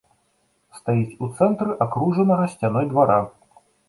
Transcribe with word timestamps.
Стаіць 0.77 1.17
у 1.27 1.29
цэнтры 1.39 1.75
акружанага 1.85 2.47
сцяной 2.55 2.89
двара. 2.95 3.19